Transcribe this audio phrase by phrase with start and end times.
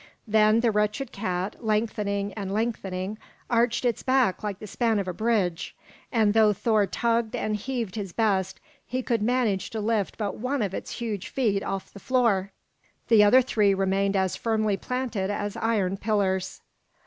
[0.27, 3.19] Then the wretched cat, lengthening and lengthening,
[3.51, 5.75] arched its back like the span of a bridge;
[6.11, 10.63] and though Thor tugged and heaved his best, he could manage to lift but one
[10.63, 12.51] of its huge feet off the floor.
[13.09, 16.61] The other three remained as firmly planted as iron pillars.